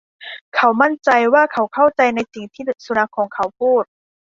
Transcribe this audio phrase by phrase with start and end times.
[0.55, 3.83] เขามั่นใจว่าเขาเข้าใจในสิ่งที่สุนัขของเขาพูด